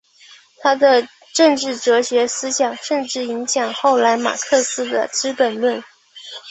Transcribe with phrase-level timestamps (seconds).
[0.57, 5.83] 他的政治哲学思想甚至影响后来马克思的资本论。